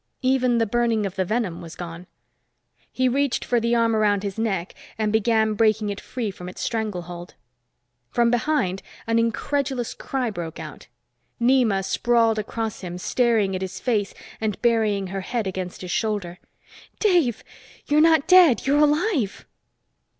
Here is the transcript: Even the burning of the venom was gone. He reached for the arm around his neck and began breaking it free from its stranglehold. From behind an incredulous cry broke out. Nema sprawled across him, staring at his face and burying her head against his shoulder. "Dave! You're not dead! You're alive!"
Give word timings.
Even 0.23 0.57
the 0.57 0.65
burning 0.65 1.05
of 1.05 1.15
the 1.15 1.23
venom 1.23 1.61
was 1.61 1.75
gone. 1.75 2.07
He 2.91 3.07
reached 3.07 3.45
for 3.45 3.59
the 3.59 3.75
arm 3.75 3.95
around 3.95 4.23
his 4.23 4.39
neck 4.39 4.73
and 4.97 5.13
began 5.13 5.53
breaking 5.53 5.89
it 5.91 6.01
free 6.01 6.31
from 6.31 6.49
its 6.49 6.59
stranglehold. 6.61 7.35
From 8.09 8.31
behind 8.31 8.81
an 9.05 9.19
incredulous 9.19 9.93
cry 9.93 10.31
broke 10.31 10.59
out. 10.59 10.87
Nema 11.39 11.85
sprawled 11.85 12.39
across 12.39 12.79
him, 12.81 12.97
staring 12.97 13.55
at 13.55 13.61
his 13.61 13.79
face 13.79 14.15
and 14.41 14.59
burying 14.63 15.05
her 15.13 15.21
head 15.21 15.45
against 15.45 15.81
his 15.81 15.91
shoulder. 15.91 16.39
"Dave! 16.99 17.43
You're 17.85 18.01
not 18.01 18.27
dead! 18.27 18.65
You're 18.65 18.79
alive!" 18.79 19.45